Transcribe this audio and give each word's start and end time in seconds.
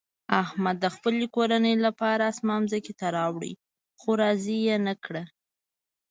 احمد 0.43 0.75
د 0.81 0.85
خپلې 0.95 1.25
کورنۍ 1.35 1.75
لپاره 1.85 2.23
اسمان 2.31 2.61
ځمکې 2.71 2.93
ته 2.99 3.07
راوړ، 3.17 3.41
خو 3.99 4.09
راضي 4.21 4.57
یې 4.67 4.77
نه 4.87 4.93
کړه. 5.03 5.23